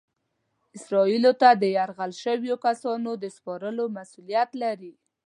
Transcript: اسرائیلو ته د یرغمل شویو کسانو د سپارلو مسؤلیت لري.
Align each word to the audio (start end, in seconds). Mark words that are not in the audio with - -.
اسرائیلو 0.77 1.31
ته 1.41 1.49
د 1.61 1.63
یرغمل 1.77 2.11
شویو 2.21 2.55
کسانو 2.65 3.11
د 3.23 3.25
سپارلو 3.35 3.85
مسؤلیت 3.97 4.49
لري. 4.63 4.93